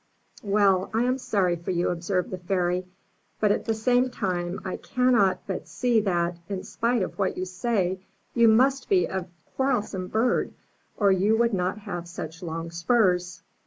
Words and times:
"Well, 0.41 0.89
I 0.95 1.03
am 1.03 1.19
sorry 1.19 1.55
for 1.57 1.69
you," 1.69 1.89
observed 1.89 2.31
the 2.31 2.39
Fairy; 2.39 2.87
"but 3.39 3.51
at 3.51 3.65
the 3.65 3.75
same 3.75 4.09
time 4.09 4.59
I 4.65 4.77
cannot 4.77 5.41
but 5.45 5.67
see 5.67 5.99
that, 5.99 6.37
in 6.49 6.63
spite 6.63 7.03
of 7.03 7.19
what 7.19 7.37
you 7.37 7.45
say, 7.45 7.99
you 8.33 8.47
must 8.47 8.89
be 8.89 9.05
a 9.05 9.27
quarrelsome 9.55 10.07
bird, 10.07 10.55
or 10.97 11.11
you 11.11 11.37
would 11.37 11.53
not 11.53 11.77
have 11.77 12.07
such 12.07 12.41
long 12.41 12.71
spurs." 12.71 13.43